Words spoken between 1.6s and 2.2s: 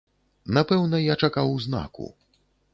знаку.